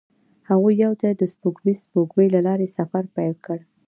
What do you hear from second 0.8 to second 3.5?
یوځای د سپوږمیز سپوږمۍ له لارې سفر پیل